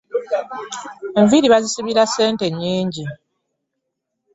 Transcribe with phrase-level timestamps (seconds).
[1.19, 3.03] Enviiri bazisibira ssente nnyingi.